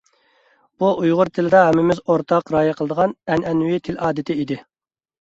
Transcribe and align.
بۇ 0.83 0.89
ئۇيغۇر 1.03 1.31
تىلىدا 1.35 1.61
ھەممىمىز 1.67 2.03
ئورتاق 2.07 2.51
رىئايە 2.57 2.75
قىلىدىغان 2.83 3.17
ئەنئەنىۋى 3.37 3.87
تىل 3.89 4.05
ئادىتى 4.09 4.43
ئىدى. 4.43 4.63